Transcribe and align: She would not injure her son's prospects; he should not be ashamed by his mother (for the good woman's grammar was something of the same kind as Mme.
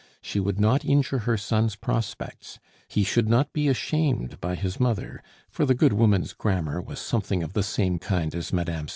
She 0.19 0.39
would 0.39 0.59
not 0.59 0.83
injure 0.83 1.19
her 1.29 1.37
son's 1.37 1.75
prospects; 1.75 2.57
he 2.87 3.03
should 3.03 3.29
not 3.29 3.53
be 3.53 3.67
ashamed 3.67 4.39
by 4.41 4.55
his 4.55 4.79
mother 4.79 5.21
(for 5.47 5.63
the 5.63 5.75
good 5.75 5.93
woman's 5.93 6.33
grammar 6.33 6.81
was 6.81 6.99
something 6.99 7.43
of 7.43 7.53
the 7.53 7.61
same 7.61 7.99
kind 7.99 8.33
as 8.33 8.51
Mme. 8.51 8.87